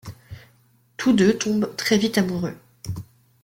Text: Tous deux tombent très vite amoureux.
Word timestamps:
Tous 0.97 1.13
deux 1.13 1.37
tombent 1.37 1.75
très 1.75 1.99
vite 1.99 2.17
amoureux. 2.17 2.57